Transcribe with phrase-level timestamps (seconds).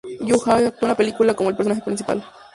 [0.29, 2.25] Yū Aoi actuó en la película como el personaje principal.